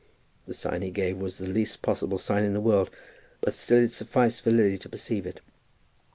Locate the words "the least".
1.37-1.83